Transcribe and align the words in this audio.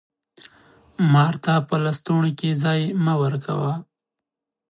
مار 1.13 1.33
ته 1.43 1.53
په 1.67 1.75
لستوڼي 1.83 2.31
کي 2.39 2.49
ځای 2.63 2.81
مه 3.03 3.13
ورکوه! 3.21 3.73